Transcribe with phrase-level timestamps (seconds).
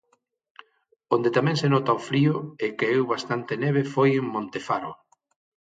[1.15, 4.91] Onde tamén se nota o frío e caeu bastante neve foi en Montefaro.